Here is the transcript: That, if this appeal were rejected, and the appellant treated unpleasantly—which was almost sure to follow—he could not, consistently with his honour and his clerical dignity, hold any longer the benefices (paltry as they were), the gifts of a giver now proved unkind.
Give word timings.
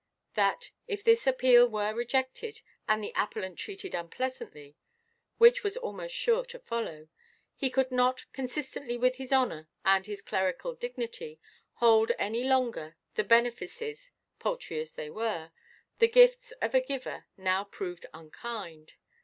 That, 0.33 0.71
if 0.87 1.03
this 1.03 1.27
appeal 1.27 1.67
were 1.69 1.93
rejected, 1.93 2.63
and 2.87 3.03
the 3.03 3.13
appellant 3.15 3.59
treated 3.59 3.93
unpleasantly—which 3.93 5.61
was 5.63 5.77
almost 5.77 6.15
sure 6.15 6.43
to 6.43 6.57
follow—he 6.57 7.69
could 7.69 7.91
not, 7.91 8.25
consistently 8.33 8.97
with 8.97 9.17
his 9.17 9.31
honour 9.31 9.69
and 9.85 10.07
his 10.07 10.23
clerical 10.23 10.73
dignity, 10.73 11.39
hold 11.73 12.11
any 12.17 12.43
longer 12.43 12.97
the 13.13 13.23
benefices 13.23 14.09
(paltry 14.39 14.79
as 14.79 14.95
they 14.95 15.11
were), 15.11 15.51
the 15.99 16.07
gifts 16.07 16.49
of 16.63 16.73
a 16.73 16.81
giver 16.81 17.27
now 17.37 17.63
proved 17.63 18.07
unkind. 18.11 18.93